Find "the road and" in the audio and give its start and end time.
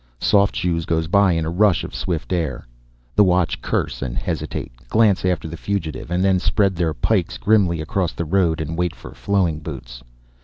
8.13-8.75